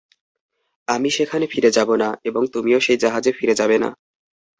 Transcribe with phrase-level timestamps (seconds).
[0.87, 3.89] আমি সেখানে ফিরে যাব না, এবং তুমিও সেই জাহাজে ফিরে যাবে না।